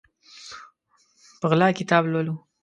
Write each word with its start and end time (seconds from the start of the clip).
په 1.39 1.45
غلا 1.51 1.67
کتاب 1.79 2.03
لولو 2.11 2.35